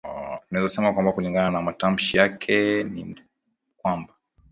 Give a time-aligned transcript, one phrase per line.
[0.49, 3.15] tunaweza sema kwamba kulingana na matamshi yake ni
[3.77, 4.13] kwamba